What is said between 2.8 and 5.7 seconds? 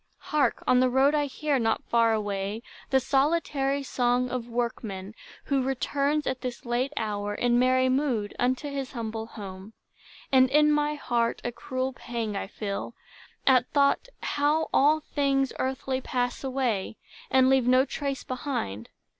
the solitary song Of workman, who